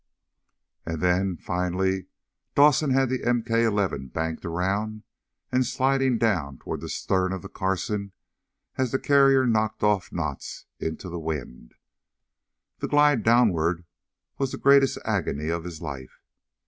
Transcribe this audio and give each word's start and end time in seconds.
And 0.83 0.99
then, 0.99 1.37
finally, 1.37 2.07
Dawson 2.55 2.89
had 2.89 3.07
the 3.09 3.19
MK 3.19 3.51
11 3.51 4.07
banked 4.07 4.43
around 4.45 5.03
and 5.51 5.63
sliding 5.63 6.17
down 6.17 6.57
toward 6.57 6.81
the 6.81 6.89
stern 6.89 7.31
of 7.31 7.43
the 7.43 7.47
Carson 7.49 8.11
as 8.79 8.91
the 8.91 8.97
carrier 8.97 9.45
knocked 9.45 9.83
off 9.83 10.11
knots 10.11 10.65
into 10.79 11.07
the 11.07 11.19
wind. 11.19 11.75
That 12.79 12.89
glide 12.89 13.21
downward 13.21 13.85
was 14.39 14.51
the 14.53 14.57
greatest 14.57 14.97
agony 15.05 15.49
of 15.49 15.63
his 15.65 15.83
life. 15.83 16.19